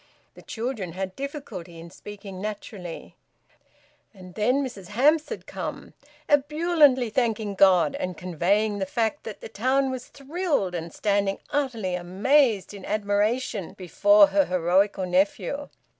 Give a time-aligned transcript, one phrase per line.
[0.33, 3.15] The children had difficulty in speaking naturally.
[4.15, 5.93] And then Mrs Hamps had come,
[6.27, 11.93] ebulliently thanking God, and conveying the fact that the town was thrilled and standing utterly
[11.93, 15.69] amazed in admiration before her heroical nephew.